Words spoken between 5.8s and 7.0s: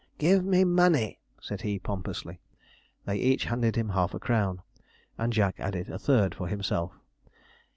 a third for himself.